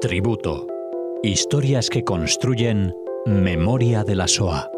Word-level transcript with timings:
Tributo. 0.00 0.66
Historias 1.22 1.88
que 1.90 2.04
construyen 2.04 2.94
memoria 3.26 4.04
de 4.04 4.14
la 4.14 4.28
SOA. 4.28 4.70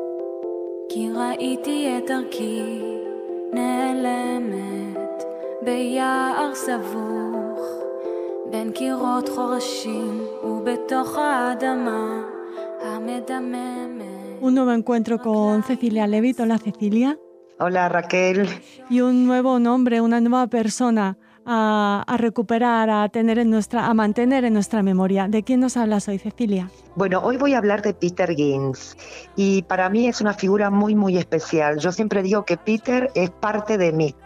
Un 14.40 14.54
nuevo 14.54 14.72
encuentro 14.72 15.19
con 15.19 15.63
Cecilia 15.63 16.06
Levit. 16.06 16.41
Hola 16.41 16.59
Cecilia. 16.59 17.19
Hola 17.59 17.88
Raquel. 17.88 18.48
Y 18.88 19.01
un 19.01 19.27
nuevo 19.27 19.59
nombre, 19.59 20.01
una 20.01 20.20
nueva 20.20 20.47
persona 20.47 21.19
a, 21.51 22.16
recuperar, 22.19 22.91
a, 22.91 23.09
tener 23.09 23.38
en 23.38 23.51
nuestra, 23.51 23.87
a 23.87 23.95
mantener 23.95 24.45
en 24.45 24.52
nuestra 24.52 24.82
memoria. 24.82 25.28
¿De 25.28 25.42
quién 25.42 25.60
nos 25.60 25.77
hablas 25.77 26.06
hoy, 26.09 26.18
Cecilia? 26.18 26.70
Bueno, 26.95 27.20
hoy 27.20 27.36
voy 27.36 27.54
a 27.54 27.59
hablar 27.59 27.80
de 27.82 27.95
Peter 27.95 28.34
Gins 28.34 28.96
y 29.36 29.62
para 29.62 29.88
mí 29.88 30.09
es 30.09 30.20
una 30.20 30.34
figura 30.34 30.68
muy, 30.68 30.96
muy 30.96 31.16
especial. 31.16 31.78
Yo 31.78 31.92
siempre 31.92 32.24
digo 32.24 32.45
que 32.45 32.56
Peter 32.56 33.09
es 33.14 33.30
parte 33.30 33.78
de 33.78 33.92
mí 33.92 34.16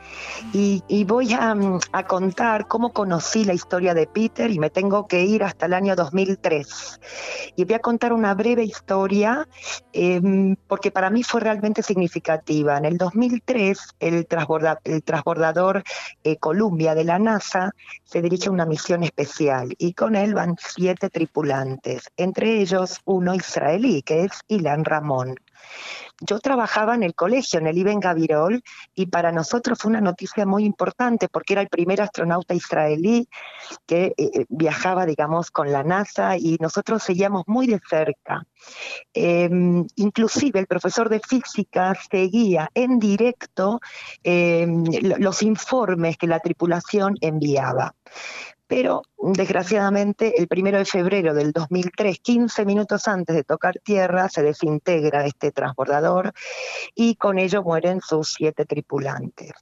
y, 0.54 1.04
voy 1.04 1.34
a, 1.34 1.54
contar 2.08 2.66
cómo 2.68 2.94
conocí 2.94 3.44
la 3.44 3.52
historia 3.52 3.92
de 3.92 4.06
Peter 4.06 4.50
y 4.50 4.58
me 4.58 4.70
tengo 4.70 5.06
que 5.06 5.22
ir 5.22 5.44
hasta 5.44 5.66
el 5.66 5.74
año 5.74 5.94
2003. 5.94 7.00
Y 7.56 7.64
voy 7.64 7.74
a 7.74 7.78
contar 7.80 8.14
una 8.14 8.34
breve 8.34 8.64
historia 8.64 9.46
em, 9.92 10.56
porque 10.66 10.90
para 10.90 11.10
mí 11.10 11.22
fue 11.22 11.42
realmente 11.42 11.82
significativa. 11.82 12.78
En 12.78 12.86
el 12.86 12.96
2003, 12.96 13.96
el, 14.00 14.26
el 14.84 15.02
transbordador 15.04 15.82
eh, 16.24 16.36
Columbia 16.38 16.94
de 16.94 17.04
la 17.04 17.11
NASA 17.18 17.72
se 18.04 18.22
dirige 18.22 18.48
a 18.48 18.52
una 18.52 18.66
misión 18.66 19.02
especial 19.02 19.74
y 19.78 19.94
con 19.94 20.16
él 20.16 20.34
van 20.34 20.56
siete 20.58 21.10
tripulantes, 21.10 22.10
entre 22.16 22.60
ellos 22.60 23.00
uno 23.04 23.34
israelí, 23.34 24.02
que 24.02 24.24
es 24.24 24.40
Ilan 24.48 24.84
Ramón. 24.84 25.36
Yo 26.24 26.38
trabajaba 26.38 26.94
en 26.94 27.02
el 27.02 27.14
colegio, 27.14 27.58
en 27.58 27.66
el 27.66 27.78
Iben 27.78 28.00
Gavirol, 28.00 28.62
y 28.94 29.06
para 29.06 29.32
nosotros 29.32 29.78
fue 29.80 29.90
una 29.90 30.00
noticia 30.00 30.46
muy 30.46 30.64
importante 30.64 31.28
porque 31.28 31.54
era 31.54 31.62
el 31.62 31.68
primer 31.68 32.00
astronauta 32.00 32.54
israelí 32.54 33.28
que 33.86 34.14
eh, 34.16 34.30
eh, 34.34 34.46
viajaba, 34.48 35.06
digamos, 35.06 35.50
con 35.50 35.72
la 35.72 35.82
NASA 35.82 36.36
y 36.36 36.56
nosotros 36.60 37.02
seguíamos 37.02 37.44
muy 37.46 37.66
de 37.66 37.80
cerca. 37.88 38.46
Em, 39.12 39.84
inclusive 39.96 40.60
el 40.60 40.66
profesor 40.66 41.08
de 41.08 41.20
física 41.20 41.94
seguía 42.10 42.70
en 42.74 42.98
directo 42.98 43.80
em, 44.22 44.84
los 45.18 45.42
informes 45.42 46.16
que 46.16 46.28
la 46.28 46.38
tripulación 46.38 47.16
enviaba 47.20 47.94
pero 48.74 49.02
desgraciadamente 49.18 50.40
el 50.40 50.48
primero 50.48 50.78
de 50.78 50.86
febrero 50.86 51.34
del 51.34 51.52
2003, 51.52 52.20
15 52.20 52.64
minutos 52.64 53.06
antes 53.06 53.36
de 53.36 53.44
tocar 53.44 53.78
tierra, 53.84 54.30
se 54.30 54.42
desintegra 54.42 55.26
este 55.26 55.52
transbordador 55.52 56.32
y 56.94 57.16
con 57.16 57.38
ello 57.38 57.62
mueren 57.62 58.00
sus 58.00 58.32
siete 58.32 58.64
tripulantes. 58.64 59.52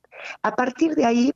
A 0.45 0.55
partir 0.55 0.95
de 0.95 1.07
ahí, 1.07 1.33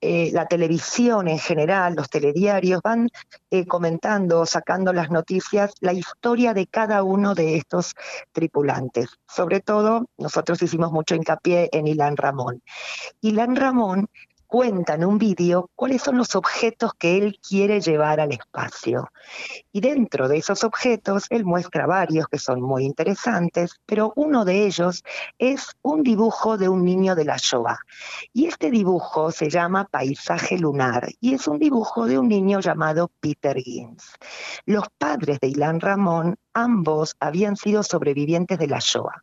eh, 0.00 0.30
la 0.32 0.46
televisión 0.46 1.28
en 1.28 1.38
general, 1.38 1.94
los 1.94 2.08
telediarios 2.08 2.80
van 2.80 3.10
eh, 3.50 3.66
comentando, 3.66 4.46
sacando 4.46 4.94
las 4.94 5.10
noticias, 5.10 5.74
la 5.80 5.92
historia 5.92 6.54
de 6.54 6.68
cada 6.68 7.02
uno 7.02 7.34
de 7.34 7.56
estos 7.56 7.94
tripulantes. 8.32 9.10
Sobre 9.28 9.60
todo, 9.60 10.06
nosotros 10.16 10.62
hicimos 10.62 10.90
mucho 10.90 11.14
hincapié 11.16 11.68
en 11.70 11.86
Ilan 11.86 12.16
Ramón. 12.16 12.62
Ilan 13.20 13.56
Ramón 13.56 14.08
cuenta 14.50 14.94
en 14.94 15.04
un 15.04 15.16
vídeo 15.16 15.70
cuáles 15.76 16.02
son 16.02 16.18
los 16.18 16.34
objetos 16.34 16.92
que 16.98 17.16
él 17.16 17.38
quiere 17.40 17.80
llevar 17.80 18.18
al 18.18 18.32
espacio. 18.32 19.08
Y 19.70 19.80
dentro 19.80 20.28
de 20.28 20.38
esos 20.38 20.64
objetos, 20.64 21.26
él 21.30 21.44
muestra 21.44 21.86
varios 21.86 22.26
que 22.26 22.38
son 22.38 22.60
muy 22.60 22.84
interesantes, 22.84 23.76
pero 23.86 24.12
uno 24.16 24.44
de 24.44 24.66
ellos 24.66 25.04
es 25.38 25.68
un 25.82 26.02
dibujo 26.02 26.58
de 26.58 26.68
un 26.68 26.84
niño 26.84 27.14
de 27.14 27.24
la 27.24 27.36
Shoah. 27.36 27.78
Y 28.32 28.46
este 28.46 28.72
dibujo 28.72 29.30
se 29.30 29.48
llama 29.48 29.84
Paisaje 29.84 30.58
Lunar 30.58 31.08
y 31.20 31.34
es 31.34 31.46
un 31.46 31.60
dibujo 31.60 32.06
de 32.06 32.18
un 32.18 32.28
niño 32.28 32.58
llamado 32.58 33.12
Peter 33.20 33.56
Gins. 33.56 34.14
Los 34.66 34.88
padres 34.98 35.38
de 35.40 35.46
Ilan 35.46 35.78
Ramón, 35.78 36.36
ambos 36.54 37.14
habían 37.20 37.56
sido 37.56 37.84
sobrevivientes 37.84 38.58
de 38.58 38.66
la 38.66 38.80
Shoah. 38.80 39.22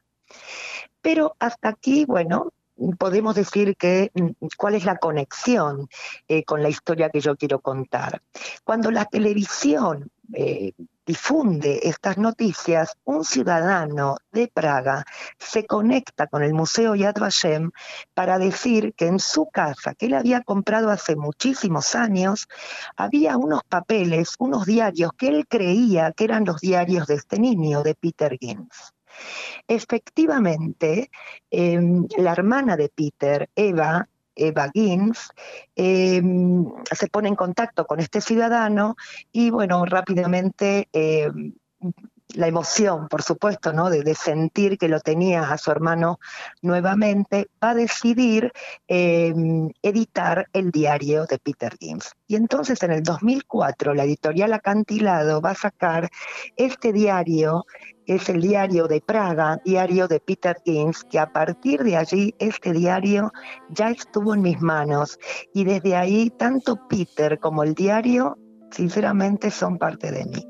Pero 1.01 1.35
hasta 1.39 1.69
aquí, 1.69 2.05
bueno, 2.05 2.53
podemos 2.97 3.35
decir 3.35 3.75
que 3.75 4.11
cuál 4.57 4.75
es 4.75 4.85
la 4.85 4.97
conexión 4.97 5.87
eh, 6.27 6.43
con 6.43 6.61
la 6.61 6.69
historia 6.69 7.09
que 7.09 7.19
yo 7.19 7.35
quiero 7.35 7.59
contar. 7.59 8.21
Cuando 8.63 8.91
la 8.91 9.05
televisión 9.05 10.11
eh, 10.33 10.73
difunde 11.05 11.79
estas 11.83 12.17
noticias, 12.17 12.97
un 13.05 13.23
ciudadano 13.23 14.17
de 14.31 14.49
Praga 14.53 15.05
se 15.39 15.65
conecta 15.65 16.27
con 16.27 16.43
el 16.43 16.53
Museo 16.53 16.95
Yad 16.95 17.15
Vashem 17.17 17.71
para 18.13 18.37
decir 18.37 18.93
que 18.93 19.07
en 19.07 19.19
su 19.19 19.47
casa, 19.47 19.95
que 19.95 20.07
él 20.07 20.15
había 20.15 20.41
comprado 20.41 20.89
hace 20.89 21.15
muchísimos 21.15 21.95
años, 21.95 22.47
había 22.97 23.37
unos 23.37 23.63
papeles, 23.63 24.35
unos 24.37 24.65
diarios 24.65 25.11
que 25.17 25.29
él 25.29 25.47
creía 25.47 26.11
que 26.11 26.25
eran 26.25 26.43
los 26.45 26.59
diarios 26.59 27.07
de 27.07 27.15
este 27.15 27.39
niño, 27.39 27.83
de 27.83 27.95
Peter 27.95 28.37
Gins. 28.37 28.96
Efectivamente, 29.67 31.09
em, 31.51 32.07
la 32.17 32.31
hermana 32.31 32.75
de 32.77 32.89
Peter, 32.89 33.49
Eva, 33.55 34.07
Eva 34.35 34.69
Gins, 34.73 35.29
em, 35.75 36.65
se 36.91 37.07
pone 37.07 37.27
en 37.29 37.35
contacto 37.35 37.85
con 37.85 37.99
este 37.99 38.21
ciudadano 38.21 38.95
y 39.31 39.49
bueno, 39.49 39.85
rápidamente 39.85 40.87
em, 40.93 41.53
la 42.33 42.47
emoción, 42.47 43.07
por 43.07 43.23
supuesto, 43.23 43.73
¿no? 43.73 43.89
De, 43.89 44.15
sentir 44.15 44.77
que 44.77 44.89
lo 44.89 44.99
tenía 44.99 45.51
a 45.51 45.57
su 45.57 45.71
hermano 45.71 46.19
nuevamente, 46.61 47.47
va 47.63 47.71
a 47.71 47.75
decidir 47.75 48.51
editar 48.87 50.47
el 50.53 50.71
diario 50.71 51.25
de 51.25 51.39
Peter 51.39 51.75
Gims. 51.79 52.11
Y 52.27 52.35
entonces 52.35 52.81
en 52.83 52.91
el 52.91 53.03
2004 53.03 53.93
la 53.93 54.03
editorial 54.03 54.53
Acantilado 54.53 55.41
va 55.41 55.51
a 55.51 55.55
sacar 55.55 56.09
este 56.55 56.93
diario, 56.93 57.65
es 58.07 58.29
el 58.29 58.41
diario 58.41 58.87
de 58.87 59.01
Praga, 59.01 59.61
diario 59.63 60.07
de 60.07 60.19
Peter 60.19 60.57
Gims, 60.65 61.03
que 61.03 61.19
a 61.19 61.31
partir 61.31 61.83
de 61.83 61.97
allí 61.97 62.33
este 62.39 62.71
diario 62.71 63.31
ya 63.69 63.89
estuvo 63.89 64.33
en 64.33 64.41
mis 64.41 64.61
manos. 64.61 65.19
Y 65.53 65.65
desde 65.65 65.95
ahí 65.95 66.29
tanto 66.31 66.79
Peter 66.87 67.37
como 67.39 67.63
el 67.63 67.73
diario, 67.73 68.37
sinceramente, 68.71 69.51
son 69.51 69.77
parte 69.77 70.11
de 70.11 70.25
mí. 70.25 70.47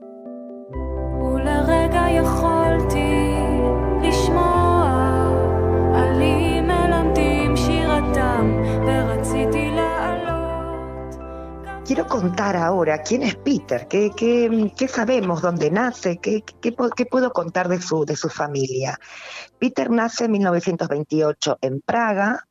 Quiero 11.87 12.05
contar 12.05 12.57
ahora 12.57 13.01
quién 13.01 13.23
es 13.23 13.35
Peter, 13.37 13.87
qué, 13.87 14.11
qué, 14.13 14.87
sabemos, 14.89 15.41
dónde 15.41 15.71
nace, 15.71 16.17
qué, 16.17 16.43
qué, 16.43 16.73
puedo 16.73 17.31
contar 17.31 17.69
de 17.69 17.81
su, 17.81 18.03
de 18.03 18.17
su 18.17 18.27
familia. 18.27 18.99
Peter 19.57 19.89
nace 19.89 20.25
en 20.25 20.31
1928 20.31 21.59
en 21.61 21.79
Praga 21.79 22.45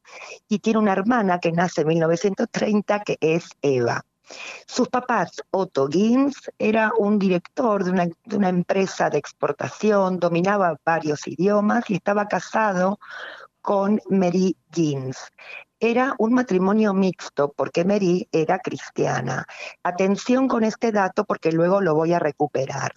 y 0.49 0.61
tiene 0.61 0.79
una 0.79 0.93
hermana 0.93 1.39
que 1.39 1.53
nace 1.53 1.83
en 1.83 1.89
1930 1.89 3.01
que 3.01 3.19
es 3.21 3.51
Eva. 3.61 4.07
Sus 4.67 4.89
papás, 4.89 5.43
Otto 5.51 5.87
Gins, 5.87 6.51
era 6.59 6.93
un 6.99 7.19
director 7.19 7.85
de 7.85 7.91
una, 7.91 8.07
de 8.07 8.37
una, 8.39 8.49
empresa 8.49 9.11
de 9.11 9.19
exportación, 9.19 10.19
dominaba 10.19 10.81
varios 10.83 11.29
idiomas 11.29 11.85
y 11.91 11.97
estaba 11.97 12.27
casado 12.27 12.99
con 13.61 14.01
Mary 14.09 14.57
Gins. 14.73 15.19
Era 15.79 16.15
un 16.19 16.33
matrimonio 16.33 16.95
mixto 16.95 17.53
porque 17.53 17.85
Mary 17.85 18.29
era 18.33 18.59
cristiana. 18.59 19.47
Atención 19.83 20.49
con 20.49 20.65
este 20.65 20.91
dato 20.91 21.25
porque 21.25 21.53
luego 21.53 21.81
lo 21.81 21.95
voy 21.95 22.13
a 22.15 22.19
recuperar. 22.19 22.93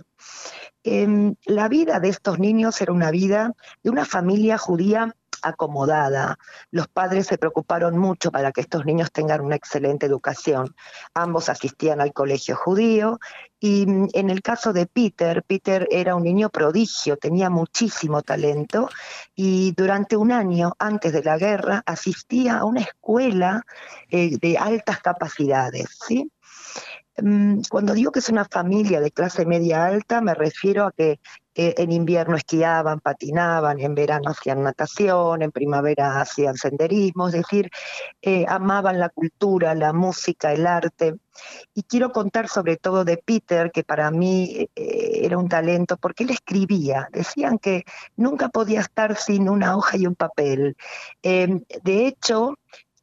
Em, 0.83 1.35
la 1.45 1.67
vida 1.67 1.99
de 1.99 2.09
estos 2.09 2.39
niños 2.39 2.81
era 2.81 2.93
una 2.93 3.11
vida 3.11 3.53
de 3.83 3.89
una 3.89 4.05
familia 4.05 4.57
judía 4.57 5.13
acomodada. 5.41 6.37
Los 6.71 6.87
padres 6.87 7.27
se 7.27 7.37
preocuparon 7.37 7.97
mucho 7.97 8.31
para 8.31 8.51
que 8.51 8.61
estos 8.61 8.85
niños 8.85 9.11
tengan 9.11 9.41
una 9.41 9.55
excelente 9.55 10.05
educación. 10.05 10.75
Ambos 11.13 11.49
asistían 11.49 12.01
al 12.01 12.13
colegio 12.13 12.55
judío 12.55 13.19
y 13.59 13.85
mm, 13.85 14.09
en 14.13 14.29
el 14.29 14.41
caso 14.41 14.73
de 14.73 14.85
Peter, 14.85 15.43
Peter 15.43 15.87
era 15.91 16.15
un 16.15 16.23
niño 16.23 16.49
prodigio, 16.49 17.17
tenía 17.17 17.49
muchísimo 17.49 18.21
talento 18.21 18.89
y 19.35 19.73
durante 19.73 20.15
un 20.15 20.31
año 20.31 20.73
antes 20.79 21.13
de 21.13 21.23
la 21.23 21.37
guerra 21.37 21.83
asistía 21.85 22.59
a 22.59 22.65
una 22.65 22.81
escuela 22.81 23.63
eh, 24.09 24.37
de 24.39 24.57
altas 24.57 24.99
capacidades. 25.01 25.87
¿sí? 26.07 26.31
Mm, 27.21 27.61
cuando 27.69 27.93
digo 27.93 28.11
que 28.11 28.19
es 28.19 28.29
una 28.29 28.45
familia 28.45 29.01
de 29.01 29.11
clase 29.11 29.45
media 29.45 29.85
alta, 29.85 30.21
me 30.21 30.33
refiero 30.33 30.85
a 30.85 30.91
que 30.91 31.19
eh, 31.61 31.75
en 31.77 31.91
invierno 31.91 32.37
esquiaban, 32.37 33.01
patinaban, 33.01 33.81
en 33.81 33.93
verano 33.93 34.29
hacían 34.29 34.63
natación, 34.63 35.41
en 35.41 35.51
primavera 35.51 36.21
hacían 36.21 36.55
senderismo, 36.55 37.27
es 37.27 37.33
decir, 37.33 37.69
eh, 38.21 38.45
amaban 38.47 38.97
la 38.97 39.09
cultura, 39.09 39.75
la 39.75 39.91
música, 39.91 40.53
el 40.53 40.65
arte. 40.65 41.15
Y 41.73 41.83
quiero 41.83 42.13
contar 42.13 42.47
sobre 42.47 42.77
todo 42.77 43.03
de 43.03 43.17
Peter, 43.17 43.71
que 43.73 43.83
para 43.83 44.09
mí 44.09 44.69
eh, 44.73 45.19
era 45.21 45.37
un 45.37 45.49
talento, 45.49 45.97
porque 45.97 46.23
él 46.23 46.29
escribía. 46.29 47.09
Decían 47.11 47.57
que 47.57 47.83
nunca 48.15 48.47
podía 48.47 48.79
estar 48.79 49.17
sin 49.17 49.49
una 49.49 49.75
hoja 49.75 49.97
y 49.97 50.07
un 50.07 50.15
papel. 50.15 50.77
Em, 51.21 51.65
de 51.83 52.07
hecho, 52.07 52.55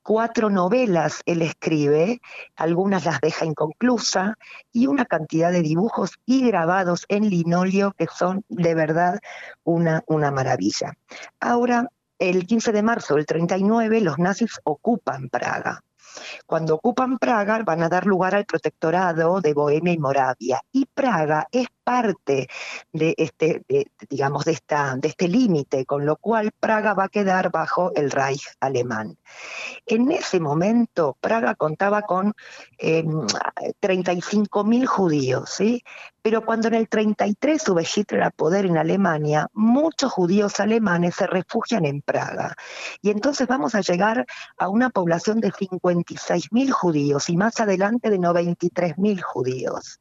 cuatro 0.07 0.51
novelas 0.51 1.21
él 1.27 1.43
escribe, 1.43 2.21
algunas 2.55 3.05
las 3.05 3.21
deja 3.21 3.45
inconclusa, 3.45 4.39
y 4.73 4.87
una 4.87 5.05
cantidad 5.05 5.51
de 5.51 5.63
dibujos 5.63 6.13
y 6.25 6.47
grabados 6.47 7.07
en 7.09 7.29
linóleo 7.29 7.93
que 7.99 8.07
son 8.07 8.45
de 8.49 8.77
verdad 8.77 9.19
una, 9.65 10.05
una 10.07 10.31
maravilla. 10.31 10.93
Ahora, 11.41 11.91
el 12.21 12.47
15 12.47 12.71
de 12.71 12.83
marzo 12.85 13.17
del 13.17 13.27
39, 13.27 14.01
los 14.01 14.19
nazis 14.19 14.61
ocupan 14.63 15.29
Praga. 15.29 15.83
Cuando 16.47 16.77
ocupan 16.77 17.19
Praga 17.19 17.63
van 17.65 17.83
a 17.83 17.89
dar 17.89 18.07
lugar 18.07 18.37
al 18.37 18.47
protectorado 18.47 19.41
de 19.41 19.55
Bohemia 19.55 19.93
y 19.93 19.99
Moravia. 19.99 20.61
Y 20.71 20.87
Praga 20.87 21.49
es 21.51 21.67
parte 21.87 22.49
de 22.93 23.15
este, 23.17 23.63
digamos, 24.11 24.45
de, 24.45 24.53
esta, 24.53 24.97
de 24.97 25.07
este 25.07 25.29
límite, 25.29 25.87
con 25.87 26.05
lo 26.05 26.17
cual 26.17 26.51
Praga 26.59 26.95
va 26.95 27.05
a 27.05 27.09
quedar 27.09 27.53
bajo 27.53 27.93
el 27.95 28.11
Reich 28.11 28.45
alemán. 28.59 29.17
En 29.87 30.11
ese 30.11 30.41
momento, 30.41 31.17
Praga 31.21 31.55
contaba 31.55 32.03
con 32.03 32.35
eh, 32.79 32.99
em, 32.99 33.27
35.000 33.81 34.87
judíos, 34.87 35.49
¿sí? 35.49 35.85
pero 36.27 36.45
cuando 36.45 36.67
en 36.67 36.75
el 36.75 36.89
33 36.89 37.63
sube 37.63 37.87
Hitler 37.87 38.25
al 38.25 38.33
poder 38.33 38.67
en 38.67 38.79
Alemania, 38.79 39.47
muchos 39.53 40.11
judíos 40.11 40.59
alemanes 40.59 41.15
se 41.15 41.29
refugian 41.29 41.85
en 41.85 42.03
Praga. 42.03 42.57
Y 43.01 43.11
entonces 43.11 43.47
vamos 43.47 43.77
a 43.77 43.81
llegar 43.81 44.27
a 44.59 44.69
una 44.69 44.91
población 44.91 45.39
de 45.39 45.53
56.000 45.53 46.71
judíos 46.73 47.29
y 47.29 47.37
más 47.37 47.61
adelante 47.61 48.11
de 48.11 48.19
93.000 48.19 49.23
judíos. 49.23 50.01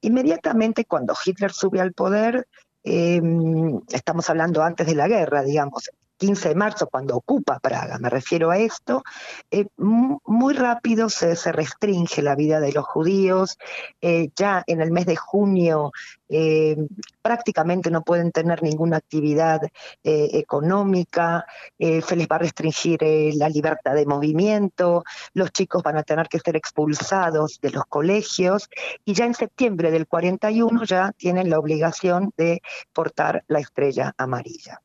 Inmediatamente 0.00 0.84
cuando 0.84 1.14
Hitler 1.24 1.52
sube 1.52 1.80
al 1.80 1.92
poder, 1.92 2.46
em, 2.84 3.80
estamos 3.88 4.30
hablando 4.30 4.62
antes 4.62 4.86
de 4.86 4.94
la 4.94 5.08
guerra, 5.08 5.42
digamos, 5.42 5.90
15 6.18 6.50
de 6.50 6.54
marzo, 6.54 6.88
cuando 6.88 7.16
ocupa 7.16 7.60
Praga, 7.60 7.98
me 7.98 8.10
refiero 8.10 8.50
a 8.50 8.58
esto, 8.58 9.02
eh, 9.50 9.66
muy 9.76 10.54
rápido 10.54 11.08
se, 11.08 11.34
restringe 11.52 12.22
la 12.22 12.34
vida 12.34 12.60
de 12.60 12.72
los 12.72 12.84
judíos. 12.84 13.56
Eh, 14.00 14.28
ya 14.36 14.62
en 14.66 14.80
el 14.80 14.90
mes 14.90 15.06
de 15.06 15.16
junio 15.16 15.92
eh, 16.28 16.76
prácticamente 17.22 17.90
no 17.90 18.02
pueden 18.02 18.32
tener 18.32 18.62
ninguna 18.62 18.98
actividad 18.98 19.60
económica, 20.02 21.44
se 21.78 22.16
les 22.16 22.26
va 22.26 22.36
a 22.36 22.40
restringir 22.40 23.00
la 23.34 23.48
libertad 23.48 23.94
de 23.94 24.06
movimiento, 24.06 25.04
los 25.34 25.52
chicos 25.52 25.82
van 25.82 25.98
a 25.98 26.02
tener 26.02 26.28
que 26.28 26.40
ser 26.40 26.56
expulsados 26.56 27.60
de 27.60 27.70
los 27.70 27.84
colegios 27.86 28.68
y 29.04 29.14
ya 29.14 29.26
en 29.26 29.34
septiembre 29.34 29.90
del 29.90 30.06
41 30.06 30.84
ya 30.84 31.12
tienen 31.12 31.50
la 31.50 31.58
obligación 31.58 32.32
de 32.36 32.62
portar 32.92 33.44
la 33.48 33.60
estrella 33.60 34.14
amarilla. 34.16 34.82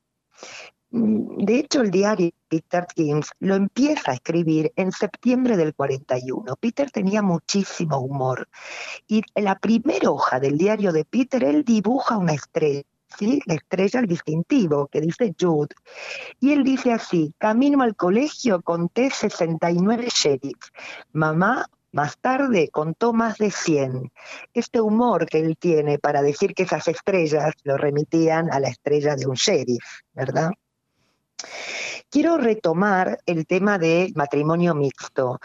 Mm, 0.93 1.43
de 1.45 1.55
hecho, 1.57 1.81
el 1.81 1.89
diario 1.89 2.29
Peter 2.47 2.85
Gims 2.95 3.31
lo 3.39 3.55
empieza 3.55 4.11
a 4.11 4.13
escribir 4.13 4.71
en 4.75 4.91
septiembre 4.91 5.57
del 5.57 5.73
41. 5.73 6.55
Peter 6.57 6.91
tenía 6.91 7.23
muchísimo 7.23 7.97
humor. 7.97 8.47
Y 9.07 9.23
en 9.33 9.43
la 9.45 9.57
primera 9.57 10.11
hoja 10.11 10.39
del 10.39 10.55
diario 10.55 10.91
de 10.91 11.03
Peter, 11.03 11.43
él 11.43 11.63
dibuja 11.63 12.17
una 12.17 12.33
estrella. 12.33 12.83
¿sí? 13.17 13.41
La 13.47 13.55
estrella, 13.55 14.01
el 14.01 14.07
distintivo, 14.07 14.87
que 14.87 15.01
dice 15.01 15.33
Jude. 15.39 15.75
Y 16.39 16.51
él 16.53 16.63
dice 16.63 16.91
así, 16.93 17.33
camino 17.39 17.81
al 17.81 17.95
colegio 17.95 18.61
conté 18.61 19.09
69 19.09 20.07
sheriffs. 20.09 20.71
Mamá 21.11 21.65
más 21.91 22.17
tarde 22.19 22.69
contó 22.71 23.13
más 23.13 23.37
de 23.37 23.49
100. 23.49 24.11
Este 24.53 24.79
humor 24.81 25.27
que 25.27 25.39
él 25.39 25.57
tiene 25.57 25.97
para 25.97 26.21
decir 26.21 26.53
que 26.53 26.63
esas 26.63 26.87
estrellas 26.87 27.53
lo 27.63 27.77
remitían 27.77 28.51
a 28.51 28.59
la 28.59 28.67
estrella 28.69 29.15
de 29.15 29.27
un 29.27 29.35
sheriff, 29.35 29.83
¿verdad? 30.13 30.51
Quiero 32.09 32.37
retomar 32.37 33.19
el 33.25 33.47
tema 33.47 33.77
del 33.77 34.13
matrimonio 34.15 34.75
mixto. 34.75 35.39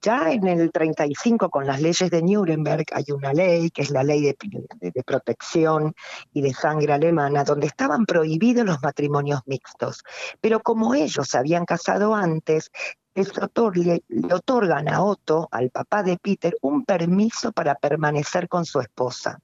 Ya 0.00 0.30
en 0.30 0.46
el 0.46 0.70
35, 0.70 1.50
con 1.50 1.66
las 1.66 1.80
leyes 1.80 2.10
de 2.10 2.22
Nuremberg, 2.22 2.84
hay 2.92 3.04
una 3.12 3.32
ley, 3.32 3.70
que 3.70 3.82
es 3.82 3.90
la 3.90 4.04
ley 4.04 4.22
de, 4.22 5.02
protección 5.04 5.94
y 6.32 6.40
de 6.40 6.54
sangre 6.54 6.92
alemana, 6.92 7.42
donde 7.42 7.66
estaban 7.66 8.06
prohibidos 8.06 8.64
los 8.64 8.82
matrimonios 8.82 9.40
mixtos. 9.46 10.04
Pero 10.40 10.60
como 10.60 10.94
ellos 10.94 11.28
se 11.28 11.38
habían 11.38 11.64
casado 11.64 12.14
antes, 12.14 12.70
le, 13.14 14.02
le 14.08 14.34
otorgan 14.34 14.88
a 14.88 15.02
Otto, 15.02 15.48
al 15.50 15.70
papá 15.70 16.04
de 16.04 16.16
Peter, 16.16 16.56
un 16.62 16.84
permiso 16.84 17.52
para 17.52 17.74
permanecer 17.74 18.48
con 18.48 18.64
su 18.64 18.80
esposa. 18.80 19.40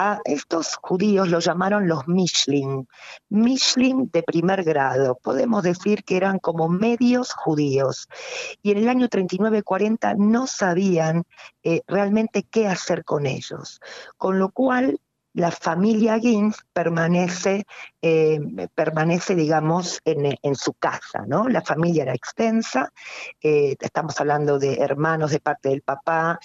A 0.00 0.20
estos 0.24 0.76
judíos 0.76 1.28
los 1.28 1.44
llamaron 1.44 1.88
los 1.88 2.06
Mishlim, 2.06 2.86
Mishlim 3.30 4.08
de 4.12 4.22
primer 4.22 4.62
grado. 4.62 5.18
Podemos 5.20 5.64
decir 5.64 6.04
que 6.04 6.16
eran 6.16 6.38
como 6.38 6.68
medios 6.68 7.32
judíos. 7.32 8.08
Y 8.62 8.70
en 8.70 8.78
el 8.78 8.88
año 8.88 9.08
39-40 9.08 10.16
no 10.16 10.46
sabían 10.46 11.24
eh, 11.64 11.82
realmente 11.88 12.44
qué 12.44 12.68
hacer 12.68 13.04
con 13.04 13.26
ellos. 13.26 13.80
Con 14.16 14.38
lo 14.38 14.50
cual 14.50 15.00
la 15.34 15.50
familia 15.50 16.18
Gins 16.20 16.64
permanece, 16.72 17.64
eh, 18.00 18.40
permanece 18.74 19.34
digamos, 19.34 20.00
en, 20.04 20.54
su 20.54 20.74
casa. 20.74 21.24
La 21.48 21.62
familia 21.62 22.04
era 22.04 22.14
extensa, 22.14 22.92
eh, 23.40 23.76
estamos 23.80 24.20
hablando 24.20 24.60
de 24.60 24.76
hermanos 24.76 25.32
de 25.32 25.40
parte 25.40 25.68
del 25.70 25.82
papá, 25.82 26.38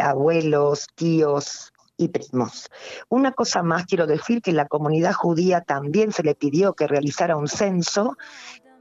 abuelos, 0.00 0.86
tíos, 0.94 1.72
y 1.96 2.08
primos. 2.08 2.68
Una 3.08 3.32
cosa 3.32 3.62
más 3.62 3.86
quiero 3.86 4.06
decir 4.06 4.42
que 4.42 4.52
la 4.52 4.66
comunidad 4.66 5.12
judía 5.12 5.60
también 5.60 6.12
se 6.12 6.22
le 6.22 6.34
pidió 6.34 6.74
que 6.74 6.86
realizara 6.86 7.36
un 7.36 7.48
censo, 7.48 8.16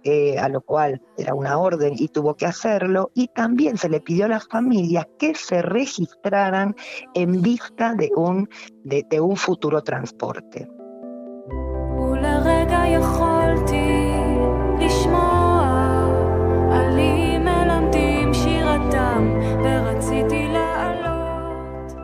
eh, 0.04 0.38
a 0.38 0.50
lo 0.50 0.62
cual 0.62 1.02
era 1.18 1.34
una 1.34 1.58
orden 1.58 1.94
y 1.98 2.10
tuvo 2.10 2.36
que 2.36 2.46
hacerlo, 2.46 3.12
y 3.16 3.28
también 3.30 3.78
se 3.78 3.90
le 3.90 4.02
pidió 4.02 4.26
a 4.26 4.30
las 4.30 4.48
familias 4.48 5.08
que 5.18 5.34
se 5.34 5.62
registraran 5.62 6.76
en 7.16 7.42
vista 7.42 7.96
de 7.96 8.12
un, 8.16 8.48
de, 8.84 9.20
un 9.20 9.36
futuro 9.36 9.82
transporte. 9.82 10.70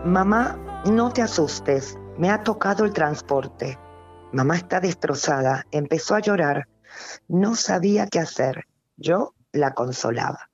Mamá 0.03 0.70
no 0.85 1.11
te 1.11 1.21
asustes, 1.21 1.95
me 2.17 2.31
ha 2.31 2.43
tocado 2.43 2.85
el 2.85 2.93
transporte. 2.93 3.77
Mamá 4.31 4.55
está 4.55 4.79
destrozada, 4.79 5.65
empezó 5.71 6.15
a 6.15 6.19
llorar. 6.19 6.67
No 7.27 7.55
sabía 7.55 8.07
qué 8.07 8.19
hacer. 8.19 8.65
Yo 8.97 9.35
la 9.51 9.73
consolaba. 9.73 10.49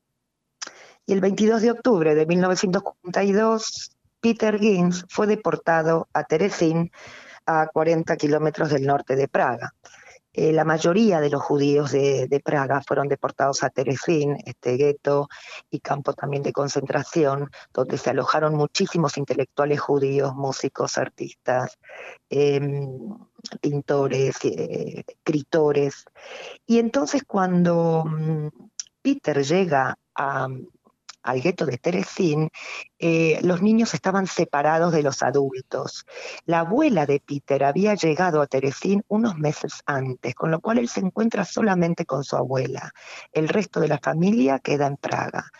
Y 1.05 1.13
el 1.13 1.21
22 1.21 1.61
de 1.61 1.71
octubre 1.71 2.15
de 2.15 2.25
1942, 2.25 3.91
Peter 4.19 4.59
Gins 4.59 5.05
fue 5.09 5.27
deportado 5.27 6.09
a 6.11 6.23
Terezín, 6.23 6.91
a 7.45 7.67
40 7.67 8.17
kilómetros 8.17 8.69
del 8.69 8.85
norte 8.85 9.15
de 9.15 9.29
Praga. 9.29 9.73
Eh, 10.37 10.53
la 10.53 10.65
mayoría 10.65 11.19
de 11.19 11.31
los 11.31 11.41
judíos 11.41 11.91
de, 11.91 12.41
Praga 12.45 12.83
fueron 12.85 13.07
deportados 13.07 13.63
a 13.63 13.71
Terezín, 13.71 14.37
este 14.45 14.77
gueto 14.77 15.29
y 15.71 15.79
campo 15.79 16.13
también 16.13 16.43
de 16.43 16.53
concentración, 16.53 17.49
donde 17.73 17.97
se 17.97 18.11
alojaron 18.11 18.53
muchísimos 18.53 19.17
intelectuales 19.17 19.79
judíos, 19.79 20.35
músicos, 20.35 20.99
artistas, 20.99 21.79
em, 22.29 23.17
pintores, 23.61 24.37
eh, 24.43 25.03
escritores. 25.07 26.05
Y 26.67 26.77
entonces 26.77 27.23
cuando 27.25 28.05
mm, 28.05 28.49
Peter 29.01 29.43
llega 29.43 29.97
a, 30.13 30.47
al 31.27 31.41
gueto 31.41 31.65
de 31.65 31.77
Terezín, 31.77 32.49
eh, 32.99 33.39
los 33.43 33.61
niños 33.61 33.93
estaban 33.93 34.27
separados 34.27 34.93
de 34.93 35.03
los 35.03 35.21
adultos. 35.21 36.05
La 36.45 36.59
abuela 36.59 37.05
de 37.05 37.19
Peter 37.19 37.65
había 37.65 37.95
llegado 37.95 38.41
a 38.41 38.47
Terezín 38.47 39.03
unos 39.09 39.37
meses 39.37 39.81
antes, 39.85 40.33
con 40.35 40.51
lo 40.51 40.61
cual 40.61 40.79
él 40.79 40.87
se 40.87 41.01
encuentra 41.01 41.43
solamente 41.43 42.05
con 42.05 42.23
su 42.23 42.37
abuela. 42.37 42.93
El 43.33 43.49
resto 43.49 43.81
de 43.81 43.89
la 43.89 43.99
familia 43.99 44.59
queda 44.59 44.87
en 44.87 44.95
Praga. 44.95 45.51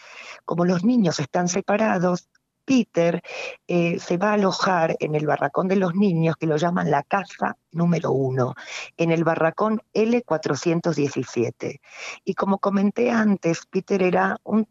Como 0.46 0.64
los 0.64 0.86
niños 0.86 1.20
están 1.20 1.50
separados, 1.50 2.30
Peter 2.68 3.22
eh, 3.68 3.98
se 3.98 4.18
va 4.18 4.32
a 4.32 4.34
alojar 4.34 4.98
en 5.00 5.16
el 5.16 5.26
barracón 5.26 5.70
de 5.70 5.78
los 5.78 5.96
niños, 5.96 6.36
que 6.36 6.48
lo 6.48 6.58
llaman 6.58 6.92
la 6.92 7.04
casa 7.04 7.58
número 7.72 8.12
uno, 8.12 8.56
en 8.98 9.12
el 9.12 9.24
barracón 9.24 9.82
L417. 9.94 11.80
Y 12.26 12.34
como 12.34 12.60
comenté 12.60 13.10
antes, 13.10 13.66
Peter 13.68 14.04
era 14.04 14.38
un 14.44 14.68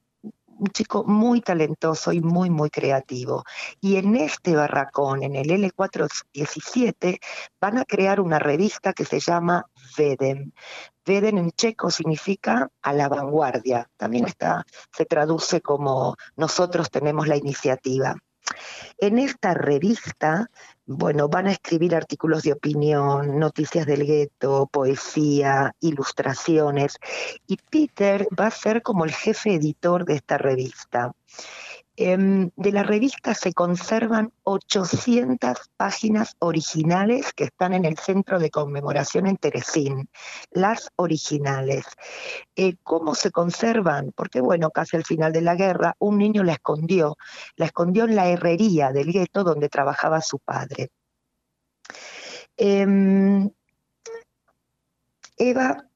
un 0.58 0.68
chico 0.68 1.04
muy 1.04 1.40
talentoso 1.40 2.12
y 2.12 2.20
muy, 2.20 2.50
muy 2.50 2.70
creativo. 2.70 3.44
Y 3.80 3.96
en 3.96 4.16
este 4.16 4.56
barracón, 4.56 5.22
en 5.22 5.36
el 5.36 5.48
L417, 5.48 7.18
van 7.60 7.78
a 7.78 7.84
crear 7.84 8.20
una 8.20 8.38
revista 8.38 8.92
que 8.92 9.04
se 9.04 9.20
llama 9.20 9.66
Vedem. 9.96 10.52
Vedem 11.04 11.38
en 11.38 11.50
checo 11.52 11.90
significa 11.90 12.68
a 12.82 12.92
la 12.92 13.08
vanguardia. 13.08 13.88
También 13.96 14.26
está, 14.26 14.64
se 14.92 15.04
traduce 15.04 15.60
como 15.60 16.16
nosotros 16.36 16.90
tenemos 16.90 17.28
la 17.28 17.36
iniciativa. 17.36 18.16
En 18.98 19.18
esta 19.18 19.54
revista, 19.54 20.50
bueno, 20.86 21.28
van 21.28 21.48
a 21.48 21.52
escribir 21.52 21.94
artículos 21.94 22.44
de 22.44 22.52
opinión, 22.52 23.38
noticias 23.38 23.86
del 23.86 24.06
gueto, 24.06 24.68
poesía, 24.70 25.74
ilustraciones, 25.80 26.98
y 27.46 27.56
Peter 27.56 28.26
va 28.38 28.46
a 28.46 28.52
ser 28.52 28.82
como 28.82 29.04
el 29.04 29.12
jefe 29.12 29.54
editor 29.54 30.04
de 30.04 30.14
esta 30.14 30.38
revista. 30.38 31.12
Em, 31.98 32.50
de 32.56 32.72
la 32.72 32.82
revista 32.82 33.32
se 33.32 33.54
conservan 33.54 34.30
800 34.42 35.70
páginas 35.78 36.36
originales 36.40 37.32
que 37.32 37.44
están 37.44 37.72
en 37.72 37.86
el 37.86 37.96
centro 37.96 38.38
de 38.38 38.50
conmemoración 38.50 39.26
en 39.26 39.38
Teresín, 39.38 40.10
las 40.50 40.90
originales. 40.96 41.86
Eh, 42.54 42.76
¿Cómo 42.82 43.14
se 43.14 43.30
conservan? 43.30 44.12
Porque 44.14 44.42
bueno, 44.42 44.70
casi 44.70 44.96
al 44.96 45.04
final 45.04 45.32
de 45.32 45.40
la 45.40 45.54
guerra 45.54 45.96
un 45.98 46.18
niño 46.18 46.44
la 46.44 46.52
escondió, 46.52 47.16
la 47.56 47.66
escondió 47.66 48.04
en 48.04 48.14
la 48.14 48.28
herrería 48.28 48.92
del 48.92 49.10
gueto 49.10 49.42
donde 49.42 49.70
trabajaba 49.70 50.20
su 50.20 50.38
padre. 50.38 50.90
Em, 52.58 53.50
Eva, 55.38 55.88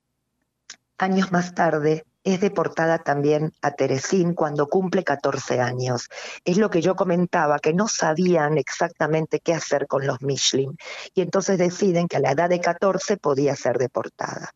años 0.98 1.30
más 1.32 1.54
tarde, 1.54 2.04
es 2.22 2.40
deportada 2.40 2.98
también 2.98 3.52
a 3.62 3.70
Teresín 3.70 4.34
cuando 4.34 4.68
cumple 4.68 5.04
14 5.04 5.60
años. 5.60 6.08
Es 6.44 6.58
lo 6.58 6.68
que 6.70 6.82
yo 6.82 6.94
comentaba, 6.94 7.58
que 7.58 7.72
no 7.72 7.88
sabían 7.88 8.58
exactamente 8.58 9.40
qué 9.40 9.54
hacer 9.54 9.86
con 9.86 10.06
los 10.06 10.20
Michelin. 10.20 10.76
Y 11.14 11.22
entonces 11.22 11.58
deciden 11.58 12.08
que 12.08 12.18
a 12.18 12.20
la 12.20 12.32
edad 12.32 12.50
de 12.50 12.60
14 12.60 13.16
podía 13.16 13.56
ser 13.56 13.78
deportada. 13.78 14.50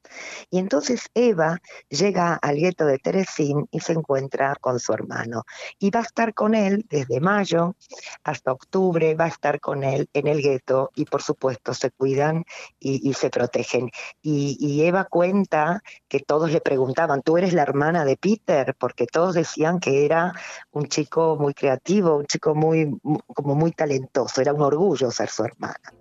Y 0.50 0.59
entonces 0.59 1.09
Eva 1.14 1.59
llega 1.88 2.35
al 2.35 2.56
gueto 2.56 2.85
de 2.85 2.99
Teresín 2.99 3.66
y 3.71 3.80
se 3.80 3.92
encuentra 3.92 4.54
con 4.61 4.78
su 4.78 4.92
hermano. 4.92 5.44
Y 5.78 5.90
va 5.90 6.00
a 6.00 6.04
estar 6.04 6.35
con 6.35 6.54
él 6.54 6.85
desde 6.90 7.21
mayo 7.21 7.76
hasta 8.25 8.52
octubre, 8.52 9.14
va 9.14 9.25
a 9.25 9.28
estar 9.28 9.61
con 9.61 9.85
él 9.85 10.09
en 10.12 10.26
el 10.26 10.42
gueto 10.42 10.90
y 10.94 11.06
por 11.06 11.23
supuesto 11.23 11.73
se 11.73 11.90
cuidan 11.90 12.44
y, 12.78 13.14
se 13.14 13.30
protegen. 13.30 13.90
Y, 14.21 14.59
y 14.61 14.83
Eva 14.83 15.04
cuenta 15.04 15.83
que 16.09 16.21
todos 16.21 16.50
le 16.50 16.61
preguntaban, 16.61 17.23
¿tú 17.23 17.38
eres 17.38 17.54
la 17.55 17.63
hermana 17.63 18.05
de 18.05 18.17
Peter, 18.17 18.75
porque 18.79 19.07
todos 19.07 19.35
decían 19.35 19.81
que 19.81 20.05
era 20.05 20.33
un 20.73 20.87
chico 20.87 21.37
muy 21.39 21.55
creativo, 21.55 22.17
un 22.17 22.27
chico 22.27 22.55
muy, 22.55 22.99
como 23.27 23.55
muy 23.55 23.73
talentoso, 23.73 24.41
era 24.41 24.53
un 24.53 24.63
orgullo 24.63 25.11
ser 25.11 25.29
su 25.29 25.45
hermana. 25.45 25.93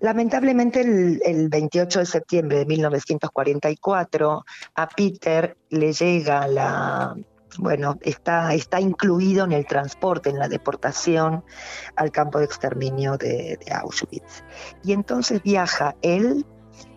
Lamentablemente 0.00 0.80
el, 0.80 1.48
28 1.48 2.00
de 2.00 2.06
septiembre 2.06 2.58
de 2.58 2.66
1944 2.66 4.44
a 4.74 4.88
Peter 4.88 5.56
le 5.70 5.92
llega 5.92 6.46
la, 6.46 7.16
bueno, 7.58 7.96
está, 8.02 8.52
está 8.54 8.80
incluido 8.80 9.44
en 9.44 9.52
el 9.52 9.66
transporte, 9.66 10.30
en 10.30 10.38
la 10.38 10.48
deportación 10.48 11.44
al 11.96 12.10
campo 12.10 12.38
de 12.38 12.44
exterminio 12.44 13.16
de, 13.16 13.58
de 13.64 13.72
Auschwitz. 13.72 14.42
Y 14.82 14.92
entonces 14.92 15.42
viaja 15.42 15.96
él 16.02 16.44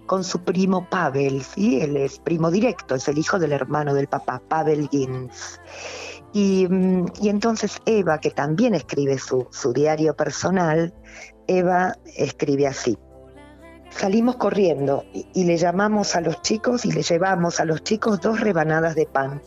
con 0.07 0.23
su 0.23 0.43
primo 0.43 0.89
Pavel, 0.89 1.43
¿sí? 1.43 1.81
Él 1.81 1.97
es 1.97 2.17
primo 2.17 2.49
directo, 2.49 2.95
es 2.95 3.07
el 3.07 3.19
hijo 3.19 3.37
del 3.37 3.51
hermano 3.51 3.93
del 3.93 4.07
papá, 4.07 4.41
Pavel 4.47 4.89
Gins. 4.89 5.59
Y, 6.33 6.67
mm, 6.67 7.05
entonces 7.23 7.79
Eva, 7.85 8.19
que 8.19 8.31
también 8.31 8.73
escribe 8.73 9.19
su, 9.19 9.47
su 9.51 9.73
diario 9.73 10.15
personal, 10.15 10.93
Eva 11.47 11.93
escribe 12.15 12.67
así. 12.67 12.97
Salimos 13.89 14.35
corriendo 14.35 15.05
y, 15.13 15.43
le 15.43 15.57
llamamos 15.57 16.15
a 16.15 16.21
los 16.21 16.41
chicos 16.41 16.85
y 16.85 16.91
le 16.91 17.01
llevamos 17.01 17.59
a 17.59 17.65
los 17.65 17.83
chicos 17.83 18.19
dos 18.19 18.39
rebanadas 18.39 18.95
de 18.95 19.05
pan. 19.05 19.41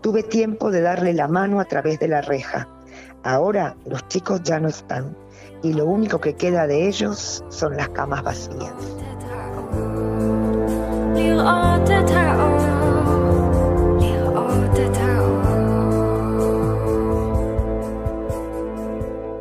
Tuve 0.00 0.22
tiempo 0.22 0.70
de 0.70 0.80
darle 0.80 1.12
la 1.12 1.28
mano 1.28 1.60
a 1.60 1.64
través 1.64 1.98
de 1.98 2.08
la 2.08 2.22
reja. 2.22 2.68
Ahora 3.24 3.76
los 3.84 4.06
chicos 4.08 4.42
ya 4.42 4.58
no 4.60 4.68
están 4.68 5.16
y 5.62 5.74
lo 5.74 5.86
único 5.86 6.20
que 6.20 6.34
queda 6.34 6.66
de 6.66 6.88
ellos 6.88 7.44
son 7.50 7.76
las 7.76 7.88
camas 7.90 8.22
vacías. 8.22 9.01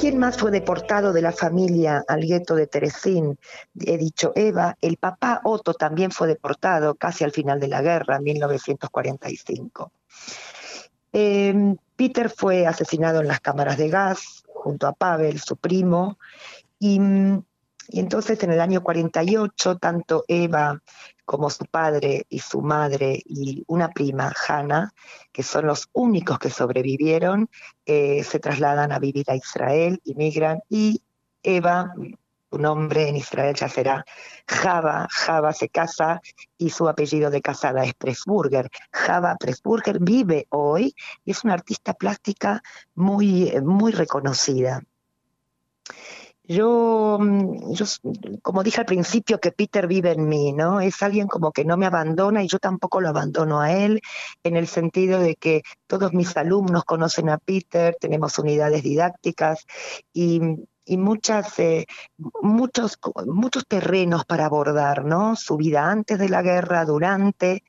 ¿Quién 0.02 0.18
más 0.18 0.36
fue 0.38 0.50
deportado 0.50 1.14
de 1.14 1.22
la 1.22 1.32
familia 1.32 2.04
al 2.08 2.22
gueto 2.22 2.56
de 2.56 2.66
Teresín? 2.66 3.38
He 3.80 3.98
dicho 3.98 4.32
Eva, 4.36 4.76
el 4.82 4.98
papá 4.98 5.42
Otto 5.44 5.76
también 5.76 6.10
fue 6.10 6.28
deportado 6.28 6.96
casi 6.96 7.24
al 7.24 7.32
final 7.32 7.60
de 7.60 7.68
la 7.68 7.84
guerra, 7.84 8.16
en 8.16 8.24
1945. 8.24 9.92
Em, 11.14 11.78
Peter 11.96 12.30
fue 12.30 12.66
asesinado 12.66 13.22
en 13.22 13.28
las 13.28 13.42
cámaras 13.42 13.78
de 13.78 13.90
gas 13.90 14.44
junto 14.54 14.88
a 14.88 14.94
Pavel, 14.94 15.40
su 15.40 15.56
primo, 15.56 16.18
y 16.80 17.00
y 17.92 18.00
entonces 18.00 18.42
en 18.44 18.52
el 18.52 18.62
año 18.62 18.82
48, 18.82 19.78
tanto 19.78 20.24
Eva 20.28 20.82
como 21.26 21.50
su 21.50 21.66
padre 21.66 22.26
y 22.30 22.40
su 22.40 22.62
madre 22.62 23.22
y 23.26 23.64
una 23.68 23.90
prima, 23.90 24.34
Hannah, 24.48 24.94
que 25.32 25.44
son 25.44 25.68
los 25.68 25.90
únicos 25.92 26.40
que 26.40 26.50
sobrevivieron, 26.50 27.50
eh, 27.86 28.24
se 28.24 28.40
trasladan 28.40 28.94
a 28.94 29.00
vivir 29.00 29.30
a 29.30 29.36
Israel, 29.36 30.00
inmigran 30.06 30.60
y 30.70 31.02
Eva, 31.44 31.94
su 32.50 32.58
nombre 32.58 33.10
en 33.10 33.18
Israel 33.18 33.56
ya 33.56 33.68
será 33.68 34.06
Java, 34.48 35.08
Java 35.10 35.52
se 35.52 35.68
casa 35.68 36.22
y 36.58 36.70
su 36.70 36.88
apellido 36.88 37.30
de 37.30 37.42
casada 37.42 37.84
es 37.84 37.94
Pressburger. 37.94 38.70
Java 38.92 39.36
Pressburger 39.38 40.00
vive 40.00 40.48
hoy 40.50 40.96
y 41.26 41.32
es 41.32 41.44
una 41.44 41.56
artista 41.56 41.94
plástica 41.94 42.62
muy, 42.96 43.54
muy 43.62 43.92
reconocida. 43.92 44.82
Yo, 46.52 47.18
mm, 47.20 47.74
como 48.42 48.64
dije 48.64 48.82
al 48.82 48.86
principio, 48.86 49.40
que 49.40 49.52
Peter 49.54 49.88
vive 49.88 50.12
en 50.12 50.28
mí, 50.28 50.52
¿no? 50.52 50.82
Es 50.82 51.02
alguien 51.02 51.28
como 51.28 51.52
que 51.52 51.64
no 51.64 51.78
me 51.78 51.86
abandona 51.86 52.44
y 52.44 52.48
yo 52.48 52.60
tampoco 52.60 53.00
lo 53.00 53.10
abandono 53.10 53.62
a 53.62 53.72
él, 53.72 54.02
en 54.44 54.58
el 54.58 54.68
sentido 54.68 55.20
de 55.20 55.36
que 55.36 55.62
todos 55.88 56.14
mis 56.14 56.36
alumnos 56.36 56.84
conocen 56.84 57.30
a 57.30 57.38
Peter, 57.38 57.96
tenemos 58.00 58.38
unidades 58.38 58.84
didácticas 58.84 59.66
y 60.14 60.42
y 60.86 60.98
muchas, 60.98 61.60
eh, 61.60 61.86
muchos, 62.42 62.98
muchos 63.26 63.66
terrenos 63.68 64.26
para 64.26 64.46
abordar, 64.46 65.06
¿no? 65.06 65.36
Su 65.36 65.58
vida 65.58 65.90
antes 65.90 66.18
de 66.20 66.30
la 66.30 66.42
guerra, 66.42 66.86
durante 66.86 67.64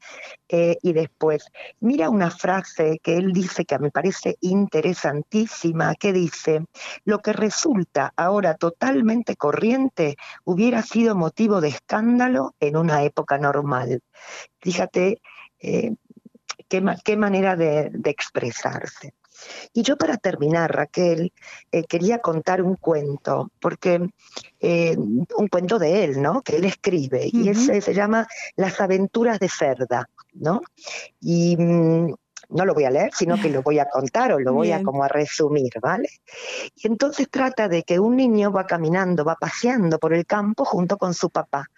eh, 0.49 0.79
y 0.83 0.93
después. 0.93 1.45
Mira 1.81 2.11
una 2.11 2.31
frase 2.31 3.01
que 3.03 3.17
él 3.17 3.33
dice 3.33 3.65
que 3.65 3.79
me 3.79 3.91
parece 3.91 4.37
interesantísima, 4.41 5.95
que 5.95 6.13
dice, 6.13 6.65
lo 7.05 7.21
que 7.21 7.33
resulta 7.33 8.13
ahora 8.17 8.55
totalmente 8.55 9.37
corriente 9.37 10.17
hubiera 10.45 10.83
sido 10.83 11.15
motivo 11.15 11.61
de 11.61 11.69
escándalo 11.69 12.55
en 12.61 12.77
una 12.77 13.03
época 13.03 13.39
normal. 13.39 14.01
Fíjate 14.61 15.21
eh, 15.61 15.95
qué, 16.69 16.83
qué, 17.05 17.17
manera 17.17 17.57
de 17.57 17.91
expresarse. 18.05 19.15
Y 19.73 19.83
yo 19.83 19.97
para 19.97 20.17
terminar, 20.17 20.75
Raquel, 20.75 21.33
eh, 21.71 21.85
quería 21.85 22.19
contar 22.19 22.63
un 22.63 22.77
cuento, 22.77 23.51
porque 23.61 24.09
eh, 24.61 24.97
un 24.97 25.49
cuento 25.49 25.79
de 25.79 26.05
él, 26.05 26.23
¿no? 26.23 26.43
Que 26.43 26.57
él 26.57 26.65
escribe, 26.65 27.29
y 27.33 27.49
ese 27.49 27.81
se 27.81 27.95
llama 27.95 28.27
Las 28.57 28.81
aventuras 28.81 29.39
de 29.39 29.49
Ferda, 29.49 30.09
¿no? 30.35 30.63
Y 31.21 31.57
mm, 31.57 32.15
no 32.53 32.65
lo 32.65 32.75
voy 32.75 32.85
a 32.85 32.91
leer, 32.91 33.11
sino 33.17 33.41
que 33.41 33.49
lo 33.49 33.63
voy 33.63 33.79
a 33.79 33.87
contar 33.87 34.33
o 34.33 34.39
lo 34.39 34.53
voy 34.53 34.73
a 34.73 34.83
como 34.83 35.05
a 35.05 35.09
resumir, 35.09 35.73
¿vale? 35.81 36.09
Y 36.75 36.87
entonces 36.87 37.29
trata 37.31 37.69
de 37.69 37.83
que 37.83 37.99
un 37.99 38.17
niño 38.17 38.53
va 38.53 38.67
caminando, 38.67 39.25
va 39.25 39.37
paseando 39.37 39.99
por 39.99 40.13
el 40.15 40.27
campo 40.27 40.65
junto 40.65 40.97
con 40.99 41.15
su 41.15 41.31
papá. 41.31 41.69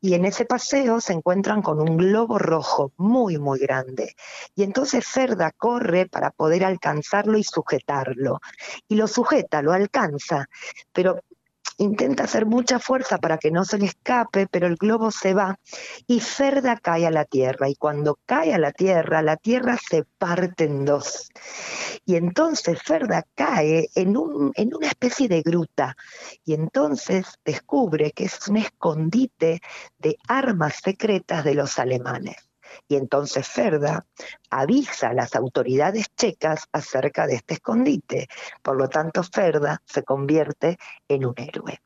Y 0.00 0.14
en 0.14 0.24
ese 0.24 0.44
paseo 0.44 1.00
se 1.00 1.12
encuentran 1.12 1.62
con 1.62 1.80
un 1.80 1.96
globo 1.96 2.38
rojo 2.38 2.92
muy, 2.96 3.38
muy 3.38 3.58
grande. 3.58 4.14
Y 4.54 4.62
entonces 4.62 5.06
Ferda 5.06 5.52
corre 5.52 6.06
para 6.06 6.30
poder 6.30 6.64
alcanzarlo 6.64 7.38
y 7.38 7.44
sujetarlo. 7.44 8.40
Y 8.88 8.96
lo 8.96 9.06
sujeta, 9.06 9.62
lo 9.62 9.72
alcanza, 9.72 10.48
pero 10.92 11.20
intenta 11.78 12.24
hacer 12.24 12.44
mucha 12.44 12.78
fuerza 12.78 13.18
para 13.18 13.38
que 13.38 13.50
no 13.50 13.64
se 13.64 13.78
le 13.78 13.86
escape, 13.86 14.46
pero 14.46 14.66
el 14.66 14.76
globo 14.76 15.10
se 15.10 15.32
va 15.32 15.58
y 16.06 16.20
Ferda 16.20 16.76
cae 16.76 17.06
a 17.06 17.10
la 17.10 17.24
tierra. 17.24 17.68
Y 17.68 17.76
cuando 17.76 18.18
cae 18.26 18.52
a 18.52 18.58
la 18.58 18.72
tierra, 18.72 19.22
la 19.22 19.36
tierra 19.36 19.78
se 19.78 20.04
parte 20.18 20.64
en 20.64 20.84
dos. 20.84 21.30
Y 22.04 22.16
entonces 22.16 22.82
Ferda 22.82 23.24
cae 23.34 23.88
en, 23.94 24.14
en 24.54 24.74
una 24.74 24.86
especie 24.86 25.28
de 25.28 25.42
gruta. 25.42 25.96
Y 26.44 26.54
entonces 26.54 27.38
descubre 27.44 28.10
que 28.12 28.24
es 28.24 28.48
un 28.48 28.58
escondite 28.58 29.60
de 29.98 30.16
armas 30.26 30.80
secretas 30.82 31.44
de 31.44 31.54
los 31.54 31.78
alemanes. 31.78 32.47
Y 32.86 32.96
entonces 32.96 33.46
Ferda 33.48 34.06
avisa 34.50 35.08
a 35.08 35.14
las 35.14 35.34
autoridades 35.34 36.06
checas 36.16 36.64
acerca 36.72 37.26
de 37.26 37.36
este 37.36 37.54
escondite. 37.54 38.28
Por 38.62 38.76
lo 38.76 38.88
tanto, 38.88 39.22
Ferda 39.22 39.82
se 39.84 40.02
convierte 40.02 40.78
en 41.08 41.26
un 41.26 41.34
héroe. 41.36 41.80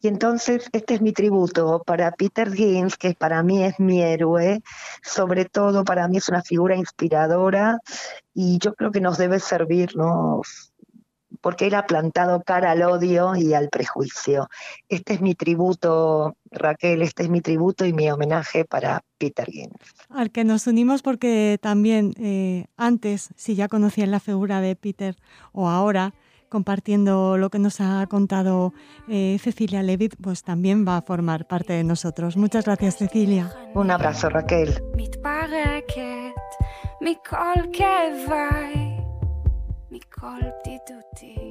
Y 0.00 0.08
entonces 0.08 0.68
este 0.72 0.94
es 0.94 1.00
mi 1.00 1.12
tributo 1.12 1.82
para 1.84 2.12
Peter 2.12 2.52
Gins, 2.52 2.96
que 2.96 3.14
para 3.14 3.42
mí 3.42 3.64
es 3.64 3.78
mi 3.78 4.02
héroe, 4.02 4.62
sobre 5.02 5.44
todo 5.44 5.84
para 5.84 6.08
mí 6.08 6.18
es 6.18 6.28
una 6.28 6.42
figura 6.42 6.76
inspiradora 6.76 7.78
y 8.32 8.58
yo 8.58 8.74
creo 8.74 8.90
que 8.90 9.00
nos 9.00 9.18
debe 9.18 9.40
servirnos 9.40 10.69
porque 11.40 11.66
él 11.66 11.74
ha 11.74 11.86
plantado 11.86 12.42
cara 12.42 12.72
al 12.72 12.82
odio 12.82 13.34
y 13.36 13.54
al 13.54 13.68
prejuicio. 13.68 14.48
Este 14.88 15.14
es 15.14 15.20
mi 15.20 15.34
tributo, 15.34 16.36
Raquel, 16.50 17.02
este 17.02 17.24
es 17.24 17.30
mi 17.30 17.40
tributo 17.40 17.84
y 17.84 17.92
mi 17.92 18.10
homenaje 18.10 18.64
para 18.64 19.02
Peter 19.18 19.46
Gins. 19.50 19.74
Al 20.08 20.30
que 20.30 20.44
nos 20.44 20.66
unimos 20.66 21.02
porque 21.02 21.58
también 21.60 22.14
eh, 22.18 22.66
antes, 22.76 23.30
si 23.36 23.54
ya 23.54 23.68
conocían 23.68 24.10
la 24.10 24.20
figura 24.20 24.60
de 24.60 24.76
Peter 24.76 25.16
o 25.52 25.68
ahora, 25.68 26.14
compartiendo 26.50 27.38
lo 27.38 27.48
que 27.48 27.58
nos 27.58 27.80
ha 27.80 28.06
contado 28.08 28.74
eh, 29.08 29.38
Cecilia 29.40 29.82
Levitt, 29.82 30.16
pues 30.20 30.42
también 30.42 30.86
va 30.86 30.98
a 30.98 31.02
formar 31.02 31.46
parte 31.46 31.72
de 31.72 31.84
nosotros. 31.84 32.36
Muchas 32.36 32.66
gracias, 32.66 32.98
Cecilia. 32.98 33.50
Un 33.74 33.90
abrazo, 33.90 34.28
Raquel. 34.28 34.82
מכל 39.90 40.40
בדידותי. 40.40 41.49